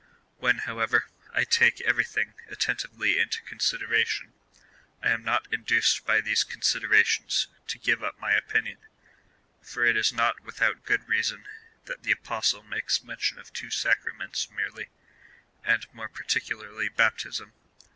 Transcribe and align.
When, 0.37 0.57
however, 0.57 1.09
I 1.31 1.43
take 1.43 1.79
everything 1.81 2.33
attentively 2.47 3.19
into 3.19 3.43
consideration, 3.43 4.33
I 5.03 5.09
am 5.11 5.23
not 5.23 5.47
induced 5.53 6.07
by 6.07 6.21
these 6.21 6.43
considerations 6.43 7.45
to 7.67 7.77
give 7.77 8.01
up 8.03 8.17
my 8.19 8.31
opinion; 8.31 8.79
for 9.61 9.85
it 9.85 9.95
is 9.95 10.11
not 10.11 10.39
without 10.39 10.85
good 10.85 11.07
reason 11.07 11.47
that 11.85 12.01
the 12.01 12.13
Apostle 12.13 12.63
makes 12.63 13.03
mention 13.03 13.37
of 13.37 13.53
two 13.53 13.69
sacraments 13.69 14.49
merely, 14.49 14.89
and, 15.63 15.85
more 15.93 16.09
j^ar 16.09 16.25
ticularly, 16.25 16.89
baptism. 16.95 17.53